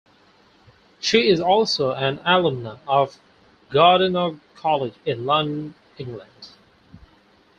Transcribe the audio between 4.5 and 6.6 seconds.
College in London, England.